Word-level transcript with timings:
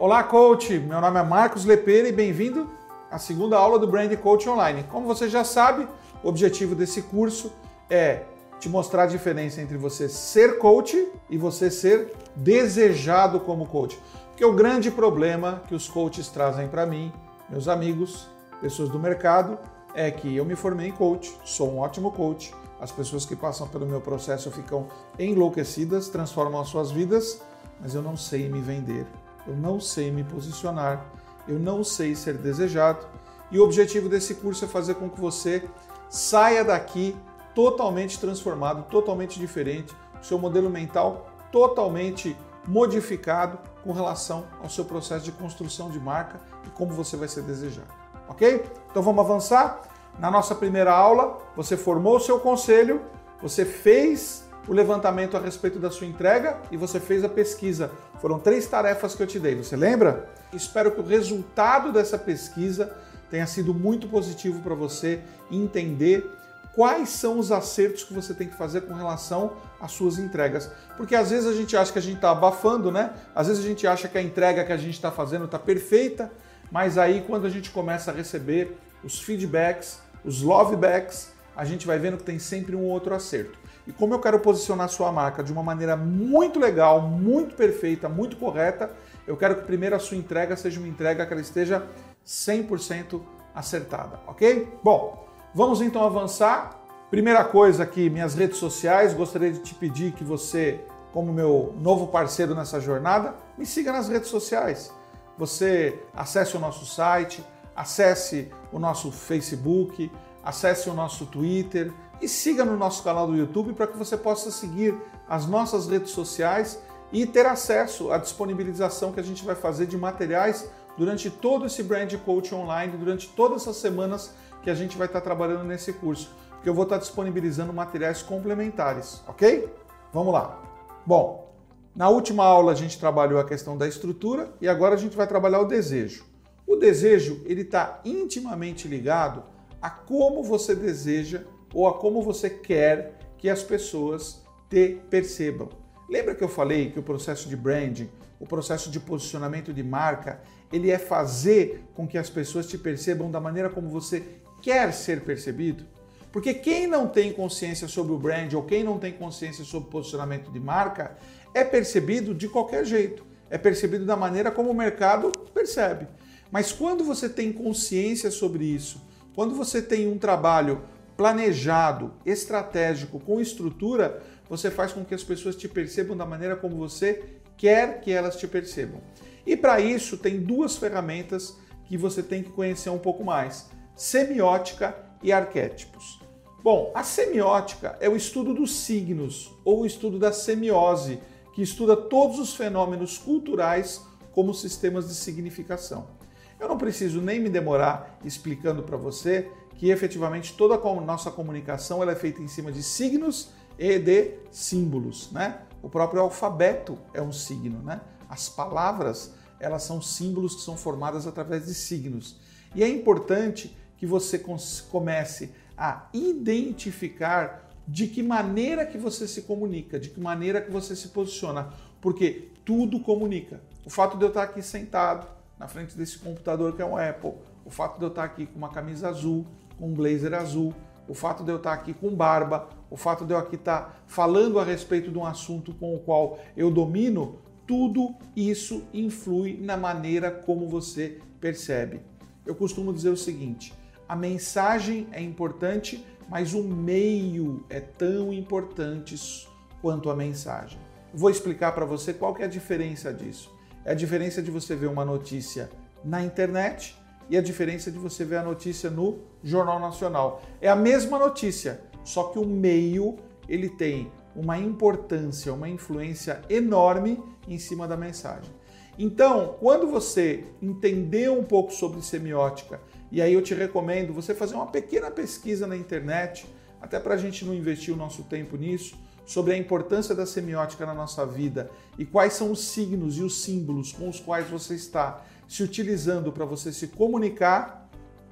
Olá, 0.00 0.22
coach! 0.22 0.78
Meu 0.78 1.00
nome 1.00 1.18
é 1.18 1.24
Marcos 1.24 1.64
Lepeira 1.64 2.06
e 2.06 2.12
bem-vindo 2.12 2.70
à 3.10 3.18
segunda 3.18 3.56
aula 3.56 3.80
do 3.80 3.88
Brand 3.88 4.14
Coach 4.14 4.48
Online. 4.48 4.84
Como 4.84 5.08
você 5.08 5.28
já 5.28 5.42
sabe, 5.42 5.88
o 6.22 6.28
objetivo 6.28 6.76
desse 6.76 7.02
curso 7.02 7.52
é 7.90 8.22
te 8.60 8.68
mostrar 8.68 9.02
a 9.02 9.06
diferença 9.06 9.60
entre 9.60 9.76
você 9.76 10.08
ser 10.08 10.58
coach 10.58 11.10
e 11.28 11.36
você 11.36 11.68
ser 11.68 12.14
desejado 12.36 13.40
como 13.40 13.66
coach. 13.66 13.98
Porque 14.28 14.44
o 14.44 14.52
grande 14.52 14.88
problema 14.88 15.64
que 15.66 15.74
os 15.74 15.88
coaches 15.88 16.28
trazem 16.28 16.68
para 16.68 16.86
mim, 16.86 17.12
meus 17.50 17.66
amigos, 17.66 18.28
pessoas 18.60 18.90
do 18.90 19.00
mercado, 19.00 19.58
é 19.96 20.12
que 20.12 20.36
eu 20.36 20.44
me 20.44 20.54
formei 20.54 20.90
em 20.90 20.92
coach, 20.92 21.36
sou 21.44 21.72
um 21.72 21.78
ótimo 21.80 22.12
coach, 22.12 22.54
as 22.80 22.92
pessoas 22.92 23.26
que 23.26 23.34
passam 23.34 23.66
pelo 23.66 23.84
meu 23.84 24.00
processo 24.00 24.48
ficam 24.52 24.86
enlouquecidas, 25.18 26.08
transformam 26.08 26.60
as 26.60 26.68
suas 26.68 26.92
vidas, 26.92 27.42
mas 27.80 27.96
eu 27.96 28.02
não 28.02 28.16
sei 28.16 28.48
me 28.48 28.60
vender, 28.60 29.04
eu 29.48 29.56
não 29.56 29.80
sei 29.80 30.10
me 30.10 30.22
posicionar, 30.22 31.06
eu 31.48 31.58
não 31.58 31.82
sei 31.82 32.14
ser 32.14 32.34
desejado. 32.34 33.06
E 33.50 33.58
o 33.58 33.64
objetivo 33.64 34.08
desse 34.08 34.34
curso 34.34 34.66
é 34.66 34.68
fazer 34.68 34.94
com 34.96 35.08
que 35.08 35.18
você 35.18 35.68
saia 36.10 36.62
daqui 36.62 37.16
totalmente 37.54 38.20
transformado, 38.20 38.84
totalmente 38.90 39.40
diferente, 39.40 39.96
seu 40.22 40.38
modelo 40.38 40.68
mental 40.68 41.26
totalmente 41.50 42.36
modificado 42.66 43.58
com 43.82 43.92
relação 43.92 44.44
ao 44.62 44.68
seu 44.68 44.84
processo 44.84 45.24
de 45.24 45.32
construção 45.32 45.90
de 45.90 45.98
marca 45.98 46.38
e 46.66 46.70
como 46.70 46.92
você 46.92 47.16
vai 47.16 47.28
ser 47.28 47.42
desejado. 47.42 47.88
Ok? 48.28 48.64
Então 48.90 49.02
vamos 49.02 49.24
avançar. 49.24 49.82
Na 50.18 50.30
nossa 50.30 50.54
primeira 50.54 50.92
aula, 50.92 51.38
você 51.56 51.76
formou 51.76 52.16
o 52.16 52.20
seu 52.20 52.40
conselho, 52.40 53.00
você 53.40 53.64
fez 53.64 54.47
o 54.68 54.72
levantamento 54.72 55.36
a 55.36 55.40
respeito 55.40 55.78
da 55.78 55.90
sua 55.90 56.06
entrega 56.06 56.58
e 56.70 56.76
você 56.76 57.00
fez 57.00 57.24
a 57.24 57.28
pesquisa. 57.28 57.90
Foram 58.20 58.38
três 58.38 58.66
tarefas 58.66 59.14
que 59.14 59.22
eu 59.22 59.26
te 59.26 59.38
dei, 59.38 59.54
você 59.54 59.74
lembra? 59.74 60.28
Espero 60.52 60.92
que 60.92 61.00
o 61.00 61.04
resultado 61.04 61.90
dessa 61.90 62.18
pesquisa 62.18 62.94
tenha 63.30 63.46
sido 63.46 63.74
muito 63.74 64.08
positivo 64.08 64.60
para 64.60 64.74
você 64.74 65.20
entender 65.50 66.30
quais 66.74 67.08
são 67.08 67.38
os 67.38 67.50
acertos 67.50 68.04
que 68.04 68.14
você 68.14 68.32
tem 68.32 68.46
que 68.46 68.54
fazer 68.54 68.82
com 68.82 68.94
relação 68.94 69.54
às 69.80 69.92
suas 69.92 70.18
entregas. 70.18 70.70
Porque 70.96 71.14
às 71.14 71.30
vezes 71.30 71.46
a 71.46 71.52
gente 71.52 71.76
acha 71.76 71.92
que 71.92 71.98
a 71.98 72.02
gente 72.02 72.16
está 72.16 72.30
abafando, 72.30 72.92
né? 72.92 73.14
Às 73.34 73.48
vezes 73.48 73.64
a 73.64 73.66
gente 73.66 73.86
acha 73.86 74.06
que 74.06 74.16
a 74.16 74.22
entrega 74.22 74.64
que 74.64 74.72
a 74.72 74.76
gente 74.76 74.94
está 74.94 75.10
fazendo 75.10 75.46
está 75.46 75.58
perfeita, 75.58 76.30
mas 76.70 76.98
aí 76.98 77.24
quando 77.26 77.46
a 77.46 77.50
gente 77.50 77.70
começa 77.70 78.10
a 78.10 78.14
receber 78.14 78.78
os 79.02 79.18
feedbacks, 79.18 80.00
os 80.24 80.42
lovebacks, 80.42 81.32
a 81.56 81.64
gente 81.64 81.86
vai 81.86 81.98
vendo 81.98 82.18
que 82.18 82.22
tem 82.22 82.38
sempre 82.38 82.76
um 82.76 82.84
outro 82.84 83.14
acerto. 83.14 83.58
E 83.88 83.92
como 83.92 84.12
eu 84.12 84.20
quero 84.20 84.38
posicionar 84.38 84.84
a 84.84 84.88
sua 84.88 85.10
marca 85.10 85.42
de 85.42 85.50
uma 85.50 85.62
maneira 85.62 85.96
muito 85.96 86.60
legal, 86.60 87.00
muito 87.00 87.56
perfeita, 87.56 88.06
muito 88.06 88.36
correta, 88.36 88.90
eu 89.26 89.34
quero 89.34 89.54
que 89.56 89.62
primeiro 89.62 89.96
a 89.96 89.98
sua 89.98 90.18
entrega 90.18 90.54
seja 90.58 90.78
uma 90.78 90.86
entrega 90.86 91.24
que 91.24 91.32
ela 91.32 91.40
esteja 91.40 91.86
100% 92.24 93.18
acertada, 93.54 94.20
ok? 94.26 94.68
Bom, 94.84 95.26
vamos 95.54 95.80
então 95.80 96.04
avançar. 96.04 96.78
Primeira 97.10 97.42
coisa 97.42 97.84
aqui, 97.84 98.10
minhas 98.10 98.34
redes 98.34 98.58
sociais, 98.58 99.14
gostaria 99.14 99.50
de 99.50 99.60
te 99.60 99.74
pedir 99.74 100.12
que 100.12 100.22
você, 100.22 100.84
como 101.10 101.32
meu 101.32 101.74
novo 101.78 102.08
parceiro 102.08 102.54
nessa 102.54 102.78
jornada, 102.78 103.36
me 103.56 103.64
siga 103.64 103.90
nas 103.90 104.06
redes 104.06 104.28
sociais. 104.28 104.92
Você 105.38 105.98
acesse 106.14 106.54
o 106.58 106.60
nosso 106.60 106.84
site, 106.84 107.42
acesse 107.74 108.52
o 108.70 108.78
nosso 108.78 109.10
Facebook, 109.10 110.12
acesse 110.48 110.88
o 110.88 110.94
nosso 110.94 111.26
Twitter 111.26 111.92
e 112.22 112.26
siga 112.26 112.64
no 112.64 112.74
nosso 112.74 113.04
canal 113.04 113.26
do 113.26 113.36
YouTube 113.36 113.74
para 113.74 113.86
que 113.86 113.98
você 113.98 114.16
possa 114.16 114.50
seguir 114.50 114.96
as 115.28 115.46
nossas 115.46 115.86
redes 115.86 116.10
sociais 116.10 116.80
e 117.12 117.26
ter 117.26 117.44
acesso 117.44 118.10
à 118.10 118.16
disponibilização 118.16 119.12
que 119.12 119.20
a 119.20 119.22
gente 119.22 119.44
vai 119.44 119.54
fazer 119.54 119.84
de 119.84 119.98
materiais 119.98 120.66
durante 120.96 121.28
todo 121.28 121.66
esse 121.66 121.82
Brand 121.82 122.10
Coach 122.24 122.54
Online, 122.54 122.96
durante 122.96 123.28
todas 123.28 123.60
essas 123.60 123.76
semanas 123.76 124.32
que 124.62 124.70
a 124.70 124.74
gente 124.74 124.96
vai 124.96 125.06
estar 125.06 125.20
trabalhando 125.20 125.64
nesse 125.64 125.92
curso, 125.92 126.30
porque 126.52 126.68
eu 126.70 126.74
vou 126.74 126.84
estar 126.84 126.96
disponibilizando 126.96 127.70
materiais 127.70 128.22
complementares, 128.22 129.22
ok? 129.28 129.70
Vamos 130.14 130.32
lá. 130.32 130.62
Bom, 131.04 131.54
na 131.94 132.08
última 132.08 132.44
aula 132.44 132.72
a 132.72 132.74
gente 132.74 132.98
trabalhou 132.98 133.38
a 133.38 133.44
questão 133.44 133.76
da 133.76 133.86
estrutura 133.86 134.50
e 134.62 134.66
agora 134.68 134.94
a 134.94 134.98
gente 134.98 135.14
vai 135.14 135.26
trabalhar 135.26 135.60
o 135.60 135.66
desejo. 135.66 136.24
O 136.66 136.74
desejo 136.74 137.42
ele 137.44 137.60
está 137.60 138.00
intimamente 138.02 138.88
ligado 138.88 139.57
a 139.80 139.90
como 139.90 140.42
você 140.42 140.74
deseja 140.74 141.42
ou 141.72 141.86
a 141.86 141.98
como 141.98 142.22
você 142.22 142.50
quer 142.50 143.18
que 143.36 143.48
as 143.48 143.62
pessoas 143.62 144.42
te 144.68 145.00
percebam. 145.08 145.68
Lembra 146.08 146.34
que 146.34 146.42
eu 146.42 146.48
falei 146.48 146.90
que 146.90 146.98
o 146.98 147.02
processo 147.02 147.48
de 147.48 147.56
branding, 147.56 148.08
o 148.40 148.46
processo 148.46 148.90
de 148.90 148.98
posicionamento 148.98 149.72
de 149.72 149.82
marca, 149.82 150.40
ele 150.72 150.90
é 150.90 150.98
fazer 150.98 151.84
com 151.94 152.06
que 152.06 152.18
as 152.18 152.30
pessoas 152.30 152.66
te 152.66 152.78
percebam 152.78 153.30
da 153.30 153.40
maneira 153.40 153.68
como 153.68 153.88
você 153.88 154.24
quer 154.62 154.92
ser 154.92 155.22
percebido? 155.22 155.84
Porque 156.30 156.52
quem 156.52 156.86
não 156.86 157.08
tem 157.08 157.32
consciência 157.32 157.88
sobre 157.88 158.12
o 158.12 158.18
brand 158.18 158.52
ou 158.54 158.62
quem 158.62 158.84
não 158.84 158.98
tem 158.98 159.12
consciência 159.12 159.64
sobre 159.64 159.90
posicionamento 159.90 160.50
de 160.50 160.60
marca 160.60 161.16
é 161.54 161.64
percebido 161.64 162.34
de 162.34 162.48
qualquer 162.48 162.84
jeito. 162.84 163.24
É 163.50 163.56
percebido 163.56 164.04
da 164.04 164.16
maneira 164.16 164.50
como 164.50 164.70
o 164.70 164.74
mercado 164.74 165.32
percebe. 165.54 166.06
Mas 166.50 166.70
quando 166.70 167.02
você 167.02 167.28
tem 167.28 167.52
consciência 167.52 168.30
sobre 168.30 168.64
isso, 168.64 169.00
quando 169.34 169.54
você 169.54 169.80
tem 169.80 170.08
um 170.08 170.18
trabalho 170.18 170.82
planejado, 171.16 172.12
estratégico, 172.24 173.18
com 173.18 173.40
estrutura, 173.40 174.22
você 174.48 174.70
faz 174.70 174.92
com 174.92 175.04
que 175.04 175.14
as 175.14 175.24
pessoas 175.24 175.56
te 175.56 175.68
percebam 175.68 176.16
da 176.16 176.24
maneira 176.24 176.56
como 176.56 176.76
você 176.76 177.24
quer 177.56 178.00
que 178.00 178.12
elas 178.12 178.36
te 178.36 178.46
percebam. 178.46 179.00
E 179.44 179.56
para 179.56 179.80
isso 179.80 180.16
tem 180.16 180.40
duas 180.40 180.76
ferramentas 180.76 181.56
que 181.86 181.96
você 181.96 182.22
tem 182.22 182.42
que 182.42 182.50
conhecer 182.50 182.90
um 182.90 182.98
pouco 182.98 183.24
mais: 183.24 183.70
semiótica 183.96 184.96
e 185.22 185.32
arquétipos. 185.32 186.20
Bom, 186.62 186.92
a 186.94 187.02
semiótica 187.02 187.96
é 188.00 188.08
o 188.08 188.16
estudo 188.16 188.52
dos 188.52 188.72
signos 188.72 189.52
ou 189.64 189.80
o 189.80 189.86
estudo 189.86 190.18
da 190.18 190.32
semiose, 190.32 191.18
que 191.54 191.62
estuda 191.62 191.96
todos 191.96 192.38
os 192.38 192.54
fenômenos 192.54 193.18
culturais 193.18 194.02
como 194.32 194.52
sistemas 194.54 195.08
de 195.08 195.14
significação. 195.14 196.17
Eu 196.60 196.68
não 196.68 196.76
preciso 196.76 197.20
nem 197.20 197.38
me 197.40 197.48
demorar 197.48 198.18
explicando 198.24 198.82
para 198.82 198.96
você 198.96 199.50
que 199.76 199.90
efetivamente 199.90 200.54
toda 200.54 200.74
a 200.74 201.00
nossa 201.00 201.30
comunicação 201.30 202.02
ela 202.02 202.12
é 202.12 202.16
feita 202.16 202.42
em 202.42 202.48
cima 202.48 202.72
de 202.72 202.82
signos 202.82 203.50
e 203.78 203.98
de 203.98 204.34
símbolos, 204.50 205.30
né? 205.30 205.60
O 205.80 205.88
próprio 205.88 206.20
alfabeto 206.20 206.98
é 207.14 207.22
um 207.22 207.30
signo, 207.30 207.80
né? 207.82 208.00
As 208.28 208.48
palavras, 208.48 209.34
elas 209.60 209.84
são 209.84 210.02
símbolos 210.02 210.56
que 210.56 210.62
são 210.62 210.76
formadas 210.76 211.28
através 211.28 211.66
de 211.66 211.74
signos. 211.74 212.40
E 212.74 212.82
é 212.82 212.88
importante 212.88 213.76
que 213.96 214.04
você 214.04 214.42
comece 214.90 215.52
a 215.76 216.08
identificar 216.12 217.70
de 217.86 218.08
que 218.08 218.22
maneira 218.22 218.84
que 218.84 218.98
você 218.98 219.28
se 219.28 219.42
comunica, 219.42 219.98
de 219.98 220.10
que 220.10 220.20
maneira 220.20 220.60
que 220.60 220.70
você 220.70 220.96
se 220.96 221.08
posiciona, 221.08 221.72
porque 222.00 222.48
tudo 222.64 223.00
comunica. 223.00 223.60
O 223.86 223.90
fato 223.90 224.18
de 224.18 224.24
eu 224.24 224.28
estar 224.28 224.42
aqui 224.42 224.60
sentado, 224.60 225.37
na 225.58 225.68
frente 225.68 225.96
desse 225.96 226.18
computador 226.18 226.74
que 226.74 226.82
é 226.82 226.86
um 226.86 226.96
Apple, 226.96 227.34
o 227.64 227.70
fato 227.70 227.98
de 227.98 228.04
eu 228.04 228.08
estar 228.08 228.24
aqui 228.24 228.46
com 228.46 228.58
uma 228.58 228.68
camisa 228.68 229.08
azul, 229.08 229.46
com 229.78 229.88
um 229.88 229.94
blazer 229.94 230.34
azul, 230.34 230.74
o 231.08 231.14
fato 231.14 231.42
de 231.42 231.50
eu 231.50 231.56
estar 231.56 231.72
aqui 231.72 231.94
com 231.94 232.14
barba, 232.14 232.68
o 232.90 232.96
fato 232.96 233.24
de 233.24 233.32
eu 233.32 233.38
aqui 233.38 233.56
estar 233.56 234.02
falando 234.06 234.58
a 234.58 234.64
respeito 234.64 235.10
de 235.10 235.18
um 235.18 235.24
assunto 235.24 235.74
com 235.74 235.94
o 235.94 235.98
qual 235.98 236.38
eu 236.56 236.70
domino, 236.70 237.38
tudo 237.66 238.14
isso 238.34 238.84
influi 238.92 239.58
na 239.60 239.76
maneira 239.76 240.30
como 240.30 240.68
você 240.68 241.18
percebe. 241.40 242.00
Eu 242.46 242.54
costumo 242.54 242.92
dizer 242.92 243.10
o 243.10 243.16
seguinte: 243.16 243.74
a 244.08 244.16
mensagem 244.16 245.06
é 245.12 245.20
importante, 245.20 246.04
mas 246.28 246.54
o 246.54 246.62
meio 246.62 247.64
é 247.68 247.80
tão 247.80 248.32
importante 248.32 249.46
quanto 249.80 250.10
a 250.10 250.16
mensagem. 250.16 250.78
vou 251.12 251.30
explicar 251.30 251.72
para 251.72 251.84
você 251.84 252.12
qual 252.12 252.36
é 252.38 252.44
a 252.44 252.48
diferença 252.48 253.12
disso. 253.12 253.57
É 253.88 253.92
a 253.92 253.94
diferença 253.94 254.42
de 254.42 254.50
você 254.50 254.76
ver 254.76 254.86
uma 254.86 255.02
notícia 255.02 255.70
na 256.04 256.22
internet 256.22 256.94
e 257.30 257.38
a 257.38 257.40
diferença 257.40 257.90
de 257.90 257.96
você 257.96 258.22
ver 258.22 258.36
a 258.36 258.42
notícia 258.42 258.90
no 258.90 259.20
Jornal 259.42 259.80
Nacional. 259.80 260.42
É 260.60 260.68
a 260.68 260.76
mesma 260.76 261.18
notícia, 261.18 261.80
só 262.04 262.24
que 262.24 262.38
o 262.38 262.44
meio 262.44 263.16
ele 263.48 263.70
tem 263.70 264.12
uma 264.36 264.58
importância, 264.58 265.54
uma 265.54 265.70
influência 265.70 266.42
enorme 266.50 267.18
em 267.48 267.58
cima 267.58 267.88
da 267.88 267.96
mensagem. 267.96 268.50
Então, 268.98 269.56
quando 269.58 269.86
você 269.86 270.44
entender 270.60 271.30
um 271.30 271.42
pouco 271.42 271.72
sobre 271.72 272.02
semiótica, 272.02 272.82
e 273.10 273.22
aí 273.22 273.32
eu 273.32 273.40
te 273.40 273.54
recomendo 273.54 274.12
você 274.12 274.34
fazer 274.34 274.54
uma 274.54 274.66
pequena 274.66 275.10
pesquisa 275.10 275.66
na 275.66 275.74
internet, 275.74 276.44
até 276.78 277.00
para 277.00 277.14
a 277.14 277.16
gente 277.16 277.42
não 277.42 277.54
investir 277.54 277.94
o 277.94 277.96
nosso 277.96 278.22
tempo 278.24 278.54
nisso, 278.54 278.98
sobre 279.28 279.52
a 279.52 279.56
importância 279.56 280.12
da 280.12 280.26
semiótica 280.26 280.84
na 280.84 280.92
nossa 280.92 281.24
vida 281.24 281.70
e 281.96 282.04
quais 282.04 282.32
são 282.32 282.50
os 282.50 282.64
signos 282.64 283.16
e 283.18 283.22
os 283.22 283.42
símbolos 283.42 283.92
com 283.92 284.08
os 284.08 284.18
quais 284.18 284.48
você 284.48 284.74
está 284.74 285.22
se 285.46 285.62
utilizando 285.62 286.32
para 286.32 286.44
você 286.44 286.72
se 286.72 286.88
comunicar, 286.88 287.88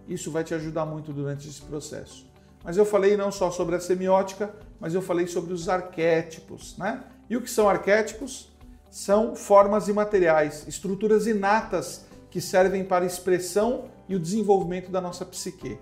isso 0.09 0.31
vai 0.31 0.43
te 0.43 0.55
ajudar 0.55 0.87
muito 0.87 1.13
durante 1.13 1.49
esse 1.49 1.63
processo. 1.63 2.27
Mas 2.65 2.77
eu 2.77 2.85
falei 2.85 3.17
não 3.17 3.31
só 3.31 3.51
sobre 3.51 3.77
a 3.77 3.81
semiótica, 3.81 4.53
mas 4.81 4.95
eu 4.95 5.03
falei 5.03 5.27
sobre 5.29 5.53
os 5.53 5.69
arquétipos, 5.69 6.77
né? 6.77 7.05
E 7.31 7.37
o 7.37 7.43
que 7.43 7.51
são 7.51 7.69
arquétipos? 7.69 8.57
são 8.97 9.37
formas 9.37 9.89
imateriais, 9.89 10.67
estruturas 10.67 11.27
inatas 11.27 12.07
que 12.31 12.41
servem 12.41 12.83
para 12.83 13.05
a 13.05 13.07
expressão 13.07 13.91
e 14.09 14.17
o 14.17 14.19
desenvolvimento 14.19 14.91
da 14.91 15.03
nossa 15.03 15.23
psique. 15.23 15.79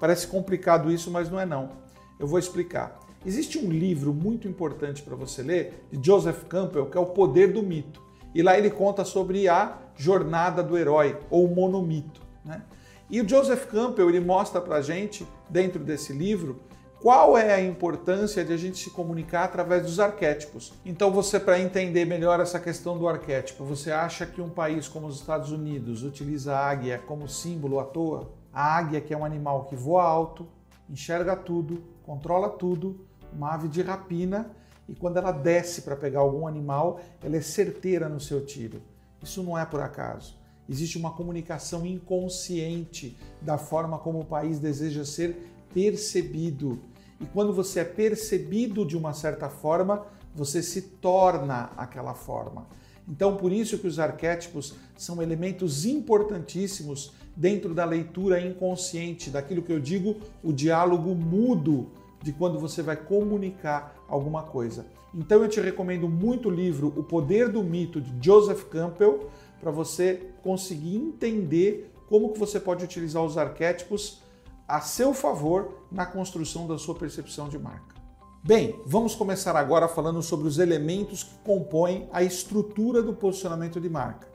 Parece 0.00 0.26
complicado 0.26 0.90
isso, 0.90 1.10
mas 1.10 1.30
não 1.30 1.38
é 1.38 1.44
não. 1.44 1.72
Eu 2.18 2.26
vou 2.26 2.38
explicar. 2.38 2.98
Existe 3.26 3.58
um 3.58 3.68
livro 3.68 4.14
muito 4.14 4.46
importante 4.46 5.02
para 5.02 5.16
você 5.16 5.42
ler, 5.42 5.84
de 5.90 6.06
Joseph 6.06 6.44
Campbell, 6.44 6.86
que 6.86 6.96
é 6.96 7.00
O 7.00 7.06
Poder 7.06 7.52
do 7.52 7.60
Mito. 7.60 8.00
E 8.32 8.40
lá 8.40 8.56
ele 8.56 8.70
conta 8.70 9.04
sobre 9.04 9.48
a 9.48 9.78
jornada 9.96 10.62
do 10.62 10.78
herói, 10.78 11.18
ou 11.28 11.48
monomito. 11.48 12.20
Né? 12.44 12.62
E 13.10 13.20
o 13.20 13.28
Joseph 13.28 13.66
Campbell 13.66 14.08
ele 14.08 14.20
mostra 14.20 14.60
para 14.60 14.76
a 14.76 14.80
gente, 14.80 15.26
dentro 15.50 15.82
desse 15.82 16.12
livro, 16.12 16.60
qual 17.02 17.36
é 17.36 17.52
a 17.52 17.60
importância 17.60 18.44
de 18.44 18.52
a 18.52 18.56
gente 18.56 18.78
se 18.78 18.90
comunicar 18.90 19.42
através 19.42 19.82
dos 19.82 19.98
arquétipos. 19.98 20.72
Então, 20.84 21.10
você, 21.10 21.40
para 21.40 21.58
entender 21.58 22.04
melhor 22.04 22.38
essa 22.38 22.60
questão 22.60 22.96
do 22.96 23.08
arquétipo, 23.08 23.64
você 23.64 23.90
acha 23.90 24.24
que 24.24 24.40
um 24.40 24.50
país 24.50 24.86
como 24.86 25.08
os 25.08 25.18
Estados 25.18 25.50
Unidos 25.50 26.04
utiliza 26.04 26.54
a 26.54 26.64
águia 26.64 27.02
como 27.04 27.28
símbolo 27.28 27.80
à 27.80 27.84
toa? 27.84 28.30
A 28.52 28.76
águia, 28.76 29.00
que 29.00 29.12
é 29.12 29.16
um 29.16 29.24
animal 29.24 29.64
que 29.64 29.74
voa 29.74 30.04
alto, 30.04 30.46
enxerga 30.88 31.34
tudo, 31.34 31.82
controla 32.04 32.48
tudo, 32.48 33.04
uma 33.36 33.52
ave 33.52 33.68
de 33.68 33.82
rapina, 33.82 34.50
e 34.88 34.94
quando 34.94 35.18
ela 35.18 35.32
desce 35.32 35.82
para 35.82 35.96
pegar 35.96 36.20
algum 36.20 36.46
animal, 36.46 37.00
ela 37.22 37.36
é 37.36 37.40
certeira 37.40 38.08
no 38.08 38.20
seu 38.20 38.44
tiro. 38.44 38.80
Isso 39.22 39.42
não 39.42 39.58
é 39.58 39.66
por 39.66 39.80
acaso. 39.80 40.36
Existe 40.68 40.96
uma 40.96 41.12
comunicação 41.12 41.86
inconsciente 41.86 43.16
da 43.40 43.58
forma 43.58 43.98
como 43.98 44.20
o 44.20 44.24
país 44.24 44.58
deseja 44.58 45.04
ser 45.04 45.52
percebido. 45.72 46.80
E 47.20 47.26
quando 47.26 47.52
você 47.52 47.80
é 47.80 47.84
percebido 47.84 48.84
de 48.84 48.96
uma 48.96 49.12
certa 49.12 49.48
forma, 49.48 50.06
você 50.34 50.62
se 50.62 50.82
torna 50.82 51.70
aquela 51.76 52.14
forma. 52.14 52.66
Então, 53.08 53.36
por 53.36 53.52
isso 53.52 53.78
que 53.78 53.86
os 53.86 53.98
arquétipos 53.98 54.74
são 54.96 55.22
elementos 55.22 55.86
importantíssimos 55.86 57.12
dentro 57.36 57.74
da 57.74 57.84
leitura 57.84 58.40
inconsciente, 58.40 59.30
daquilo 59.30 59.62
que 59.62 59.72
eu 59.72 59.78
digo, 59.78 60.16
o 60.42 60.52
diálogo 60.52 61.14
mudo 61.14 61.90
de 62.26 62.32
quando 62.32 62.58
você 62.58 62.82
vai 62.82 62.96
comunicar 62.96 63.94
alguma 64.08 64.42
coisa. 64.42 64.84
Então 65.14 65.42
eu 65.42 65.48
te 65.48 65.60
recomendo 65.60 66.08
muito 66.08 66.48
o 66.48 66.50
livro 66.50 66.92
O 66.96 67.04
Poder 67.04 67.48
do 67.48 67.62
Mito 67.62 68.00
de 68.00 68.12
Joseph 68.20 68.64
Campbell 68.64 69.30
para 69.60 69.70
você 69.70 70.32
conseguir 70.42 70.96
entender 70.96 71.92
como 72.08 72.32
que 72.32 72.38
você 72.38 72.58
pode 72.58 72.84
utilizar 72.84 73.22
os 73.22 73.38
arquétipos 73.38 74.22
a 74.66 74.80
seu 74.80 75.14
favor 75.14 75.84
na 75.90 76.04
construção 76.04 76.66
da 76.66 76.76
sua 76.76 76.96
percepção 76.96 77.48
de 77.48 77.60
marca. 77.60 77.94
Bem, 78.42 78.80
vamos 78.84 79.14
começar 79.14 79.54
agora 79.54 79.86
falando 79.86 80.20
sobre 80.20 80.48
os 80.48 80.58
elementos 80.58 81.22
que 81.22 81.38
compõem 81.44 82.08
a 82.12 82.24
estrutura 82.24 83.02
do 83.02 83.14
posicionamento 83.14 83.80
de 83.80 83.88
marca. 83.88 84.26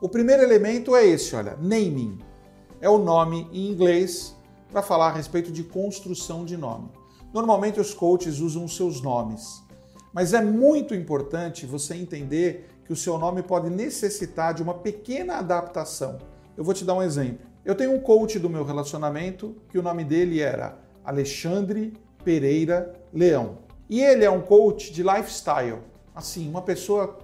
O 0.00 0.08
primeiro 0.08 0.44
elemento 0.44 0.94
é 0.94 1.04
esse, 1.04 1.34
olha, 1.34 1.56
naming. 1.60 2.16
É 2.80 2.88
o 2.88 2.98
nome 2.98 3.48
em 3.52 3.68
inglês 3.68 4.36
para 4.70 4.82
falar 4.82 5.08
a 5.08 5.12
respeito 5.12 5.50
de 5.50 5.64
construção 5.64 6.44
de 6.44 6.56
nome. 6.56 6.99
Normalmente 7.32 7.78
os 7.78 7.94
coaches 7.94 8.40
usam 8.40 8.66
seus 8.66 9.00
nomes, 9.00 9.62
mas 10.12 10.34
é 10.34 10.42
muito 10.42 10.94
importante 10.94 11.64
você 11.64 11.94
entender 11.94 12.68
que 12.84 12.92
o 12.92 12.96
seu 12.96 13.16
nome 13.18 13.40
pode 13.40 13.70
necessitar 13.70 14.52
de 14.52 14.62
uma 14.62 14.74
pequena 14.74 15.36
adaptação. 15.36 16.18
Eu 16.56 16.64
vou 16.64 16.74
te 16.74 16.84
dar 16.84 16.94
um 16.94 17.02
exemplo. 17.02 17.46
Eu 17.64 17.76
tenho 17.76 17.92
um 17.92 18.00
coach 18.00 18.36
do 18.38 18.50
meu 18.50 18.64
relacionamento 18.64 19.54
que 19.68 19.78
o 19.78 19.82
nome 19.82 20.02
dele 20.02 20.40
era 20.40 20.76
Alexandre 21.04 21.92
Pereira 22.24 22.92
Leão. 23.12 23.58
E 23.88 24.02
ele 24.02 24.24
é 24.24 24.30
um 24.30 24.40
coach 24.40 24.92
de 24.92 25.04
lifestyle. 25.04 25.78
Assim, 26.12 26.48
uma 26.48 26.62
pessoa 26.62 27.18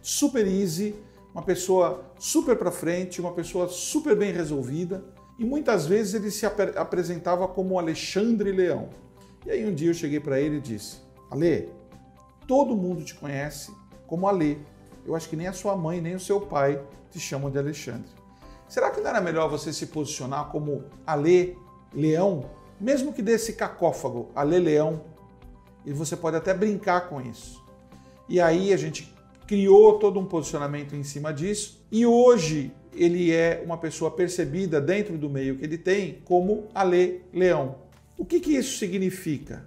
super 0.00 0.46
easy, 0.46 0.94
uma 1.34 1.42
pessoa 1.42 2.04
super 2.18 2.56
para 2.56 2.70
frente, 2.70 3.20
uma 3.20 3.32
pessoa 3.32 3.68
super 3.68 4.16
bem 4.16 4.32
resolvida. 4.32 5.04
E 5.38 5.44
muitas 5.44 5.86
vezes 5.86 6.14
ele 6.14 6.30
se 6.30 6.46
ap 6.46 6.58
apresentava 6.76 7.46
como 7.46 7.78
Alexandre 7.78 8.50
Leão. 8.50 8.88
E 9.44 9.50
aí 9.50 9.66
um 9.66 9.74
dia 9.74 9.90
eu 9.90 9.94
cheguei 9.94 10.20
para 10.20 10.40
ele 10.40 10.56
e 10.56 10.60
disse: 10.60 10.98
Ale, 11.30 11.68
todo 12.46 12.76
mundo 12.76 13.04
te 13.04 13.14
conhece 13.14 13.72
como 14.06 14.28
Ale. 14.28 14.58
Eu 15.04 15.16
acho 15.16 15.28
que 15.28 15.36
nem 15.36 15.48
a 15.48 15.52
sua 15.52 15.76
mãe, 15.76 16.00
nem 16.00 16.14
o 16.14 16.20
seu 16.20 16.40
pai 16.40 16.80
te 17.10 17.18
chamam 17.18 17.50
de 17.50 17.58
Alexandre. 17.58 18.10
Será 18.68 18.90
que 18.90 19.00
não 19.00 19.10
era 19.10 19.20
melhor 19.20 19.48
você 19.48 19.72
se 19.72 19.86
posicionar 19.86 20.46
como 20.46 20.84
Ale 21.06 21.58
Leão, 21.92 22.48
mesmo 22.80 23.12
que 23.12 23.20
desse 23.20 23.52
cacófago, 23.54 24.30
Ale 24.34 24.58
Leão? 24.58 25.04
E 25.84 25.92
você 25.92 26.16
pode 26.16 26.36
até 26.36 26.54
brincar 26.54 27.08
com 27.08 27.20
isso. 27.20 27.62
E 28.28 28.40
aí 28.40 28.72
a 28.72 28.76
gente 28.76 29.12
criou 29.46 29.98
todo 29.98 30.18
um 30.18 30.24
posicionamento 30.24 30.94
em 30.94 31.02
cima 31.02 31.32
disso 31.32 31.84
e 31.90 32.06
hoje 32.06 32.72
ele 32.94 33.32
é 33.32 33.62
uma 33.64 33.76
pessoa 33.76 34.10
percebida 34.10 34.80
dentro 34.80 35.18
do 35.18 35.28
meio 35.28 35.58
que 35.58 35.64
ele 35.64 35.76
tem 35.76 36.22
como 36.24 36.68
Ale 36.74 37.22
Leão. 37.32 37.76
O 38.22 38.24
que, 38.24 38.38
que 38.38 38.52
isso 38.52 38.78
significa? 38.78 39.64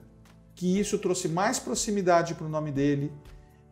Que 0.56 0.80
isso 0.80 0.98
trouxe 0.98 1.28
mais 1.28 1.60
proximidade 1.60 2.36
para 2.36 2.46
o 2.46 2.50
nome 2.50 2.72
dele, 2.72 3.12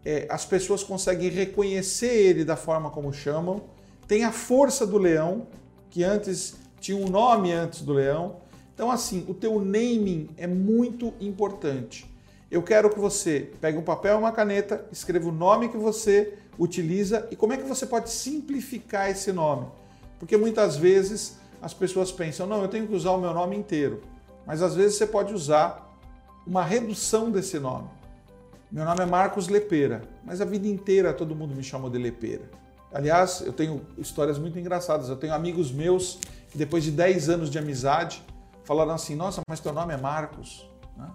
é, 0.03 0.27
as 0.29 0.43
pessoas 0.43 0.83
conseguem 0.83 1.29
reconhecer 1.29 2.13
ele 2.13 2.43
da 2.43 2.57
forma 2.57 2.89
como 2.89 3.13
chamam, 3.13 3.63
tem 4.09 4.25
a 4.25 4.31
força 4.33 4.85
do 4.85 4.97
leão, 4.97 5.47
que 5.89 6.03
antes 6.03 6.55
tinha 6.81 6.97
um 6.97 7.07
nome 7.07 7.53
antes 7.53 7.81
do 7.81 7.93
leão. 7.93 8.41
Então, 8.75 8.91
assim, 8.91 9.23
o 9.29 9.33
teu 9.33 9.57
naming 9.57 10.29
é 10.35 10.47
muito 10.47 11.13
importante. 11.21 12.05
Eu 12.51 12.61
quero 12.61 12.89
que 12.89 12.99
você 12.99 13.53
pegue 13.61 13.77
um 13.77 13.83
papel 13.83 14.15
e 14.15 14.19
uma 14.19 14.33
caneta, 14.33 14.85
escreva 14.91 15.29
o 15.29 15.31
nome 15.31 15.69
que 15.69 15.77
você 15.77 16.33
utiliza 16.59 17.25
e 17.31 17.37
como 17.37 17.53
é 17.53 17.57
que 17.57 17.63
você 17.63 17.85
pode 17.85 18.09
simplificar 18.09 19.09
esse 19.09 19.31
nome. 19.31 19.65
Porque 20.19 20.35
muitas 20.35 20.75
vezes 20.75 21.37
as 21.61 21.73
pessoas 21.73 22.11
pensam, 22.11 22.45
não, 22.45 22.61
eu 22.61 22.67
tenho 22.67 22.85
que 22.85 22.93
usar 22.93 23.11
o 23.11 23.21
meu 23.21 23.33
nome 23.33 23.55
inteiro. 23.55 24.11
Mas 24.45 24.61
às 24.61 24.75
vezes 24.75 24.97
você 24.97 25.07
pode 25.07 25.33
usar 25.33 25.89
uma 26.45 26.63
redução 26.63 27.31
desse 27.31 27.59
nome. 27.59 27.89
Meu 28.71 28.85
nome 28.85 29.01
é 29.01 29.05
Marcos 29.05 29.47
Lepeira, 29.47 30.01
mas 30.23 30.41
a 30.41 30.45
vida 30.45 30.67
inteira 30.67 31.13
todo 31.13 31.35
mundo 31.35 31.55
me 31.55 31.63
chamou 31.63 31.89
de 31.89 31.97
Lepeira. 31.97 32.49
Aliás, 32.91 33.41
eu 33.41 33.53
tenho 33.53 33.81
histórias 33.97 34.37
muito 34.37 34.57
engraçadas. 34.59 35.09
Eu 35.09 35.15
tenho 35.15 35.33
amigos 35.33 35.71
meus 35.71 36.19
que 36.49 36.57
depois 36.57 36.83
de 36.83 36.91
10 36.91 37.29
anos 37.29 37.49
de 37.49 37.57
amizade 37.57 38.23
falaram 38.63 38.91
assim: 38.93 39.15
Nossa, 39.15 39.41
mas 39.47 39.59
teu 39.59 39.73
nome 39.73 39.93
é 39.93 39.97
Marcos. 39.97 40.69
Né? 40.95 41.09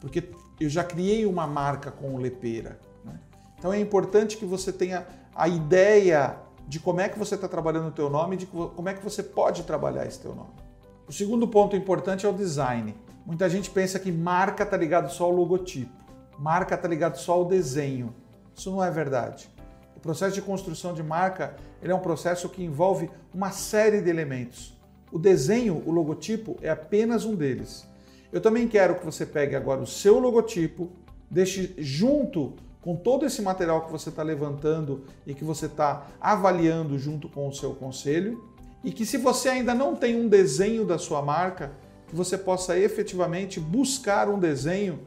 Porque 0.00 0.30
eu 0.60 0.68
já 0.68 0.84
criei 0.84 1.26
uma 1.26 1.46
marca 1.46 1.90
com 1.90 2.14
o 2.14 2.18
Lepeira. 2.18 2.78
Né? 3.04 3.18
Então 3.58 3.72
é 3.72 3.80
importante 3.80 4.36
que 4.36 4.44
você 4.44 4.72
tenha 4.72 5.06
a 5.34 5.48
ideia 5.48 6.36
de 6.68 6.78
como 6.78 7.00
é 7.00 7.08
que 7.08 7.18
você 7.18 7.34
está 7.34 7.48
trabalhando 7.48 7.88
o 7.88 7.92
teu 7.92 8.10
nome 8.10 8.36
e 8.36 8.38
de 8.38 8.46
como 8.46 8.88
é 8.88 8.94
que 8.94 9.02
você 9.02 9.22
pode 9.22 9.62
trabalhar 9.62 10.06
esse 10.06 10.20
teu 10.20 10.34
nome. 10.34 10.50
O 11.08 11.12
segundo 11.12 11.48
ponto 11.48 11.74
importante 11.74 12.26
é 12.26 12.28
o 12.28 12.34
design. 12.34 12.94
Muita 13.24 13.48
gente 13.48 13.70
pensa 13.70 13.98
que 13.98 14.12
marca 14.12 14.62
está 14.62 14.76
ligado 14.76 15.10
só 15.10 15.24
ao 15.24 15.30
logotipo, 15.30 15.90
marca 16.38 16.74
está 16.74 16.86
ligado 16.86 17.16
só 17.16 17.32
ao 17.32 17.46
desenho. 17.46 18.14
Isso 18.54 18.70
não 18.70 18.84
é 18.84 18.90
verdade. 18.90 19.48
O 19.96 20.00
processo 20.00 20.34
de 20.34 20.42
construção 20.42 20.92
de 20.92 21.02
marca 21.02 21.56
é 21.80 21.94
um 21.94 21.98
processo 21.98 22.46
que 22.50 22.62
envolve 22.62 23.10
uma 23.32 23.50
série 23.50 24.02
de 24.02 24.10
elementos. 24.10 24.78
O 25.10 25.18
desenho, 25.18 25.82
o 25.86 25.90
logotipo, 25.90 26.58
é 26.60 26.68
apenas 26.68 27.24
um 27.24 27.34
deles. 27.34 27.88
Eu 28.30 28.42
também 28.42 28.68
quero 28.68 28.96
que 28.96 29.04
você 29.06 29.24
pegue 29.24 29.56
agora 29.56 29.80
o 29.80 29.86
seu 29.86 30.18
logotipo, 30.18 30.90
deixe 31.30 31.74
junto 31.78 32.52
com 32.82 32.94
todo 32.94 33.24
esse 33.24 33.40
material 33.40 33.86
que 33.86 33.92
você 33.92 34.10
está 34.10 34.22
levantando 34.22 35.04
e 35.26 35.32
que 35.32 35.42
você 35.42 35.64
está 35.66 36.06
avaliando 36.20 36.98
junto 36.98 37.30
com 37.30 37.48
o 37.48 37.54
seu 37.54 37.74
conselho 37.74 38.57
e 38.82 38.92
que 38.92 39.04
se 39.04 39.16
você 39.16 39.48
ainda 39.48 39.74
não 39.74 39.94
tem 39.94 40.20
um 40.20 40.28
desenho 40.28 40.84
da 40.84 40.98
sua 40.98 41.20
marca, 41.22 41.72
que 42.06 42.14
você 42.14 42.38
possa 42.38 42.78
efetivamente 42.78 43.60
buscar 43.60 44.28
um 44.28 44.38
desenho 44.38 45.00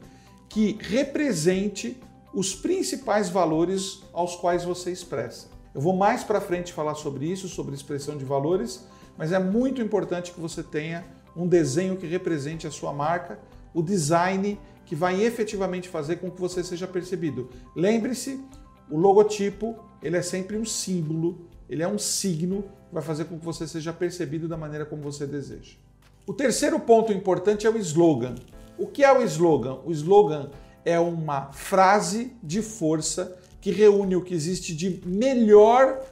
que 0.48 0.78
represente 0.80 2.00
os 2.34 2.54
principais 2.54 3.28
valores 3.28 4.02
aos 4.12 4.36
quais 4.36 4.64
você 4.64 4.90
expressa. 4.90 5.48
Eu 5.74 5.80
vou 5.80 5.96
mais 5.96 6.22
para 6.22 6.40
frente 6.40 6.72
falar 6.72 6.94
sobre 6.94 7.26
isso, 7.26 7.48
sobre 7.48 7.74
expressão 7.74 8.16
de 8.16 8.24
valores, 8.24 8.86
mas 9.16 9.32
é 9.32 9.38
muito 9.38 9.80
importante 9.80 10.32
que 10.32 10.40
você 10.40 10.62
tenha 10.62 11.04
um 11.36 11.46
desenho 11.46 11.96
que 11.96 12.06
represente 12.06 12.66
a 12.66 12.70
sua 12.70 12.92
marca, 12.92 13.38
o 13.74 13.82
design 13.82 14.58
que 14.84 14.94
vai 14.94 15.22
efetivamente 15.22 15.88
fazer 15.88 16.16
com 16.16 16.30
que 16.30 16.40
você 16.40 16.62
seja 16.62 16.86
percebido. 16.86 17.48
Lembre-se, 17.74 18.38
o 18.90 18.98
logotipo, 18.98 19.74
ele 20.02 20.16
é 20.16 20.22
sempre 20.22 20.56
um 20.58 20.64
símbolo, 20.64 21.48
ele 21.72 21.82
é 21.82 21.88
um 21.88 21.98
signo 21.98 22.64
vai 22.92 23.02
fazer 23.02 23.24
com 23.24 23.38
que 23.38 23.44
você 23.44 23.66
seja 23.66 23.94
percebido 23.94 24.46
da 24.46 24.58
maneira 24.58 24.84
como 24.84 25.00
você 25.00 25.26
deseja. 25.26 25.72
O 26.26 26.34
terceiro 26.34 26.78
ponto 26.78 27.10
importante 27.10 27.66
é 27.66 27.70
o 27.70 27.78
slogan. 27.78 28.34
O 28.76 28.86
que 28.86 29.02
é 29.02 29.10
o 29.10 29.22
slogan? 29.22 29.78
O 29.86 29.90
slogan 29.90 30.50
é 30.84 31.00
uma 31.00 31.50
frase 31.52 32.36
de 32.42 32.60
força 32.60 33.38
que 33.58 33.70
reúne 33.70 34.14
o 34.14 34.20
que 34.20 34.34
existe 34.34 34.74
de 34.74 35.00
melhor 35.06 36.04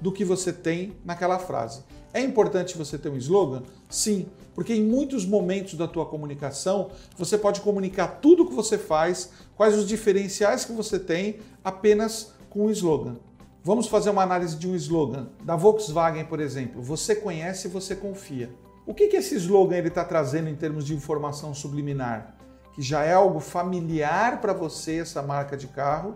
do 0.00 0.12
que 0.12 0.24
você 0.24 0.52
tem 0.52 0.92
naquela 1.04 1.40
frase. 1.40 1.82
É 2.12 2.20
importante 2.20 2.78
você 2.78 2.96
ter 2.96 3.08
um 3.08 3.16
slogan? 3.16 3.64
Sim, 3.88 4.26
porque 4.54 4.74
em 4.74 4.84
muitos 4.84 5.26
momentos 5.26 5.74
da 5.74 5.88
tua 5.88 6.06
comunicação 6.06 6.90
você 7.16 7.36
pode 7.36 7.60
comunicar 7.60 8.20
tudo 8.20 8.44
o 8.44 8.48
que 8.48 8.54
você 8.54 8.78
faz, 8.78 9.30
quais 9.56 9.76
os 9.76 9.88
diferenciais 9.88 10.64
que 10.64 10.72
você 10.72 11.00
tem, 11.00 11.40
apenas 11.64 12.32
com 12.48 12.66
o 12.66 12.70
slogan. 12.70 13.16
Vamos 13.62 13.88
fazer 13.88 14.08
uma 14.08 14.22
análise 14.22 14.56
de 14.56 14.66
um 14.66 14.74
slogan 14.74 15.28
da 15.44 15.54
Volkswagen, 15.54 16.24
por 16.24 16.40
exemplo. 16.40 16.80
Você 16.80 17.14
conhece, 17.14 17.68
você 17.68 17.94
confia. 17.94 18.50
O 18.86 18.94
que, 18.94 19.08
que 19.08 19.16
esse 19.18 19.36
slogan 19.36 19.76
ele 19.76 19.88
está 19.88 20.02
trazendo 20.02 20.48
em 20.48 20.56
termos 20.56 20.86
de 20.86 20.94
informação 20.94 21.52
subliminar? 21.52 22.36
Que 22.72 22.80
já 22.80 23.04
é 23.04 23.12
algo 23.12 23.38
familiar 23.38 24.40
para 24.40 24.54
você, 24.54 25.00
essa 25.00 25.20
marca 25.20 25.58
de 25.58 25.66
carro, 25.66 26.14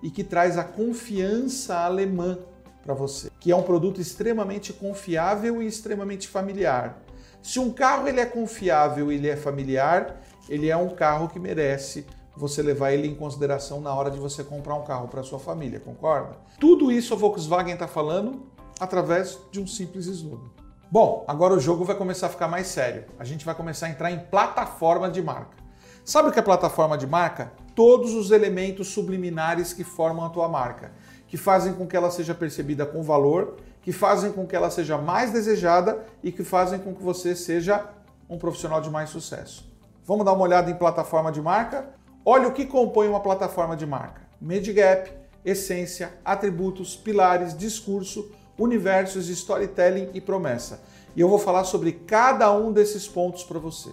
e 0.00 0.10
que 0.10 0.22
traz 0.22 0.56
a 0.56 0.62
confiança 0.62 1.76
alemã 1.76 2.38
para 2.84 2.94
você, 2.94 3.30
que 3.40 3.50
é 3.50 3.56
um 3.56 3.64
produto 3.64 4.00
extremamente 4.00 4.72
confiável 4.72 5.60
e 5.60 5.66
extremamente 5.66 6.28
familiar. 6.28 7.02
Se 7.42 7.58
um 7.58 7.72
carro 7.72 8.06
ele 8.06 8.20
é 8.20 8.26
confiável 8.26 9.10
e 9.10 9.16
ele 9.16 9.28
é 9.28 9.36
familiar, 9.36 10.22
ele 10.48 10.70
é 10.70 10.76
um 10.76 10.90
carro 10.90 11.28
que 11.28 11.40
merece 11.40 12.06
você 12.36 12.62
levar 12.62 12.92
ele 12.92 13.08
em 13.08 13.14
consideração 13.14 13.80
na 13.80 13.94
hora 13.94 14.10
de 14.10 14.18
você 14.18 14.44
comprar 14.44 14.74
um 14.74 14.84
carro 14.84 15.08
para 15.08 15.22
sua 15.22 15.38
família, 15.38 15.80
concorda? 15.80 16.36
Tudo 16.60 16.92
isso 16.92 17.14
a 17.14 17.16
Volkswagen 17.16 17.72
está 17.72 17.88
falando 17.88 18.46
através 18.78 19.38
de 19.50 19.60
um 19.60 19.66
simples 19.66 20.06
slogan. 20.06 20.50
Bom, 20.90 21.24
agora 21.26 21.54
o 21.54 21.60
jogo 21.60 21.84
vai 21.84 21.96
começar 21.96 22.26
a 22.26 22.30
ficar 22.30 22.46
mais 22.46 22.68
sério. 22.68 23.06
A 23.18 23.24
gente 23.24 23.44
vai 23.44 23.54
começar 23.54 23.86
a 23.86 23.90
entrar 23.90 24.12
em 24.12 24.18
plataforma 24.18 25.10
de 25.10 25.22
marca. 25.22 25.56
Sabe 26.04 26.28
o 26.28 26.32
que 26.32 26.38
é 26.38 26.42
plataforma 26.42 26.96
de 26.96 27.06
marca? 27.06 27.52
Todos 27.74 28.14
os 28.14 28.30
elementos 28.30 28.88
subliminares 28.88 29.72
que 29.72 29.82
formam 29.82 30.24
a 30.24 30.30
tua 30.30 30.48
marca, 30.48 30.92
que 31.26 31.36
fazem 31.36 31.72
com 31.72 31.86
que 31.86 31.96
ela 31.96 32.10
seja 32.10 32.34
percebida 32.34 32.86
com 32.86 33.02
valor, 33.02 33.56
que 33.82 33.90
fazem 33.90 34.30
com 34.30 34.46
que 34.46 34.54
ela 34.54 34.70
seja 34.70 34.96
mais 34.96 35.32
desejada 35.32 36.04
e 36.22 36.30
que 36.30 36.44
fazem 36.44 36.78
com 36.78 36.94
que 36.94 37.02
você 37.02 37.34
seja 37.34 37.84
um 38.28 38.38
profissional 38.38 38.80
de 38.80 38.90
mais 38.90 39.10
sucesso. 39.10 39.68
Vamos 40.04 40.24
dar 40.24 40.32
uma 40.32 40.44
olhada 40.44 40.70
em 40.70 40.76
plataforma 40.76 41.32
de 41.32 41.42
marca? 41.42 41.95
Olha 42.28 42.48
o 42.48 42.52
que 42.52 42.66
compõe 42.66 43.06
uma 43.06 43.20
plataforma 43.20 43.76
de 43.76 43.86
marca: 43.86 44.20
Medigap, 44.40 45.12
essência, 45.44 46.12
atributos, 46.24 46.96
pilares, 46.96 47.56
discurso, 47.56 48.32
universos, 48.58 49.28
storytelling 49.28 50.10
e 50.12 50.20
promessa. 50.20 50.82
E 51.14 51.20
eu 51.20 51.28
vou 51.28 51.38
falar 51.38 51.62
sobre 51.62 51.92
cada 51.92 52.52
um 52.52 52.72
desses 52.72 53.06
pontos 53.06 53.44
para 53.44 53.60
você. 53.60 53.90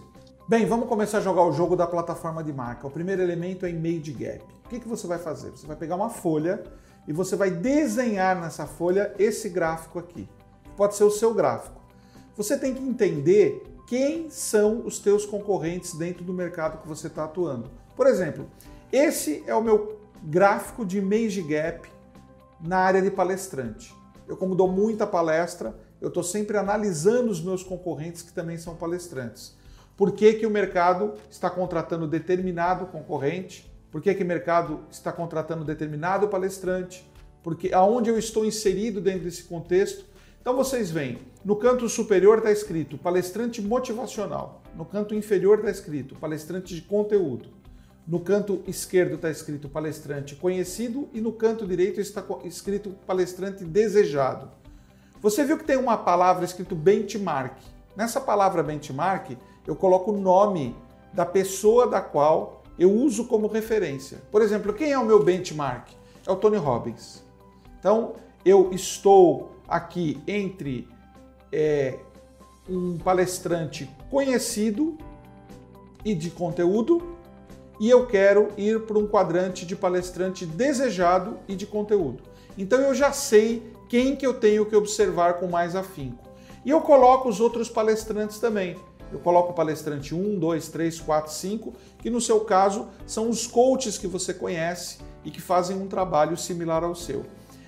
Bem, 0.50 0.66
vamos 0.66 0.90
começar 0.90 1.20
a 1.20 1.22
jogar 1.22 1.44
o 1.44 1.52
jogo 1.52 1.76
da 1.76 1.86
plataforma 1.86 2.44
de 2.44 2.52
marca. 2.52 2.88
O 2.88 2.90
primeiro 2.90 3.22
elemento 3.22 3.68
é 3.68 3.70
Image 3.70 4.12
Gap. 4.14 4.44
O 4.66 4.70
que, 4.70 4.80
que 4.80 4.88
você 4.88 5.06
vai 5.06 5.20
fazer? 5.20 5.52
Você 5.52 5.68
vai 5.68 5.76
pegar 5.76 5.96
uma 5.96 6.10
folha 6.10 6.64
e 7.08 7.14
você 7.14 7.36
vai 7.36 7.52
desenhar 7.52 8.42
nessa 8.42 8.66
folha 8.66 9.14
esse 9.20 9.48
gráfico 9.48 10.00
aqui. 10.00 10.28
Pode 10.76 10.96
ser 10.96 11.04
o 11.04 11.12
seu 11.12 11.36
gráfico. 11.36 11.80
Você 12.36 12.58
tem 12.58 12.74
que 12.74 12.82
entender 12.82 13.64
quem 13.88 14.32
são 14.32 14.82
os 14.88 14.98
teus 14.98 15.24
concorrentes 15.24 15.94
dentro 15.94 16.24
do 16.24 16.34
mercado 16.34 16.82
que 16.82 16.88
você 16.88 17.06
está 17.06 17.26
atuando. 17.26 17.83
Por 17.96 18.08
exemplo, 18.08 18.50
esse 18.92 19.44
é 19.48 19.56
o 19.56 19.62
meu 19.62 20.00
gráfico 20.24 20.86
de 20.86 20.98
Image 20.98 21.42
Gap 21.44 21.88
na 22.60 22.78
área 22.78 23.02
de 23.02 23.12
palestrante. 23.12 23.94
Eu, 24.28 24.38
como 24.38 24.56
dou 24.56 24.68
muita 24.68 25.06
palestra, 25.06 25.76
eu 26.00 26.08
estou 26.08 26.24
sempre 26.24 26.58
analisando 26.58 27.30
os 27.30 27.42
meus 27.42 27.64
concorrentes 27.64 28.22
que 28.22 28.32
também 28.32 28.58
são 28.58 28.76
palestrantes. 28.76 29.56
Por 29.98 30.14
que, 30.14 30.34
que 30.34 30.46
o 30.46 30.50
mercado 30.50 31.14
está 31.30 31.50
contratando 31.50 32.08
determinado 32.08 32.86
concorrente? 32.88 33.72
Por 33.92 34.02
que, 34.02 34.14
que 34.14 34.24
o 34.24 34.28
mercado 34.28 34.82
está 34.90 35.12
contratando 35.12 35.64
determinado 35.64 36.28
palestrante? 36.28 37.08
Porque 37.44 37.74
aonde 37.74 38.10
eu 38.10 38.18
estou 38.18 38.46
inserido 38.46 39.02
dentro 39.02 39.26
desse 39.26 39.44
contexto 39.44 40.06
então 40.44 40.58
vocês 40.58 40.92
veem, 40.92 41.20
no 41.46 41.56
canto 41.56 41.88
superior 41.88 42.40
está 42.40 42.52
escrito 42.52 42.98
palestrante 42.98 43.62
motivacional, 43.62 44.62
no 44.76 44.84
canto 44.84 45.16
inferior 45.16 45.60
está 45.60 45.72
escrito 45.72 46.16
palestrante 46.16 46.76
de 46.76 46.82
conteúdo, 46.82 47.48
no 48.06 48.20
canto 48.20 48.62
esquerdo 48.68 49.16
está 49.16 49.30
escrito 49.30 49.70
palestrante 49.70 50.36
conhecido 50.36 51.08
e 51.14 51.22
no 51.22 51.32
canto 51.32 51.66
direito 51.66 52.02
está 52.02 52.24
escrito 52.44 52.92
palestrante 53.08 53.64
desejado. 53.64 54.50
Você 55.22 55.44
viu 55.46 55.58
que 55.58 55.64
tem 55.64 55.78
uma 55.78 55.96
palavra 55.98 56.44
escrito 56.44 56.76
benchmark. 56.76 57.58
Nessa 57.96 58.20
palavra 58.20 58.62
benchmark, 58.62 59.38
eu 59.66 59.76
coloco 59.76 60.12
o 60.12 60.20
nome 60.20 60.76
da 61.14 61.26
pessoa 61.26 61.88
da 61.88 62.02
qual 62.02 62.62
eu 62.78 62.92
uso 62.92 63.26
como 63.26 63.48
referência. 63.48 64.22
Por 64.32 64.42
exemplo, 64.42 64.74
quem 64.74 64.92
é 64.92 65.00
o 65.00 65.06
meu 65.06 65.24
benchmark? 65.24 65.90
É 66.28 66.32
o 66.32 66.36
Tony 66.36 66.58
Robbins. 66.58 67.24
Então, 67.80 68.16
eu 68.44 68.72
estou 68.74 69.52
aqui 69.68 70.22
entre 70.28 70.88
é, 71.52 72.00
um 72.68 72.98
palestrante 72.98 73.90
conhecido 74.10 74.98
e 76.04 76.14
de 76.14 76.30
conteúdo, 76.30 77.13
e 77.80 77.90
eu 77.90 78.06
quero 78.06 78.50
ir 78.58 78.82
para 78.82 78.98
um 78.98 79.08
quadrante 79.08 79.66
de 79.66 79.76
palestrante 79.76 80.46
desejado 80.46 81.38
e 81.48 81.56
de 81.56 81.66
conteúdo. 81.66 82.24
Então 82.58 82.80
eu 82.80 82.94
já 82.94 83.12
sei 83.12 83.64
quem 83.90 84.16
que 84.16 84.26
eu 84.26 84.34
tenho 84.34 84.66
que 84.66 84.76
observar 84.76 85.36
com 85.36 85.48
mais 85.48 85.76
afinco. 85.76 86.24
E 86.66 86.70
eu 86.70 86.82
coloco 86.82 87.28
os 87.28 87.40
outros 87.40 87.70
palestrantes 87.70 88.40
também. 88.40 88.78
Eu 89.12 89.20
coloco 89.20 89.52
o 89.52 89.56
palestrante 89.56 90.16
1, 90.16 90.40
2, 90.40 90.68
3, 90.70 91.00
4, 91.00 91.32
5, 91.32 91.74
que 92.00 92.10
no 92.10 92.20
seu 92.20 92.42
caso 92.42 92.88
são 93.06 93.30
os 93.30 93.46
coaches 93.46 93.98
que 93.98 94.08
você 94.08 94.34
conhece 94.34 95.00
e 95.24 95.30
que 95.30 95.42
fazem 95.42 95.78
um 95.78 95.88
trabalho 95.88 96.36
similar 96.36 96.84
ao 96.84 96.96
seu. 96.96 97.24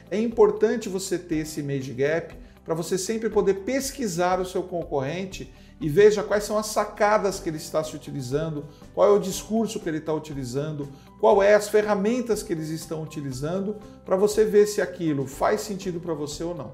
É 0.09 0.19
importante 0.19 0.89
você 0.89 1.17
ter 1.17 1.37
esse 1.37 1.59
image 1.59 1.91
gap 1.93 2.35
para 2.63 2.73
você 2.73 2.97
sempre 2.97 3.29
poder 3.29 3.55
pesquisar 3.65 4.39
o 4.39 4.45
seu 4.45 4.63
concorrente 4.63 5.53
e 5.79 5.89
veja 5.89 6.23
quais 6.23 6.43
são 6.43 6.57
as 6.57 6.67
sacadas 6.67 7.39
que 7.39 7.49
ele 7.49 7.57
está 7.57 7.83
se 7.83 7.95
utilizando, 7.95 8.65
qual 8.93 9.09
é 9.09 9.11
o 9.11 9.19
discurso 9.19 9.79
que 9.79 9.89
ele 9.89 9.97
está 9.97 10.13
utilizando, 10.13 10.87
qual 11.19 11.43
é 11.43 11.53
as 11.53 11.67
ferramentas 11.67 12.41
que 12.41 12.53
eles 12.53 12.69
estão 12.69 13.03
utilizando, 13.03 13.75
para 14.05 14.15
você 14.15 14.45
ver 14.45 14.67
se 14.67 14.81
aquilo 14.81 15.27
faz 15.27 15.61
sentido 15.61 15.99
para 15.99 16.13
você 16.13 16.43
ou 16.43 16.55
não. 16.55 16.71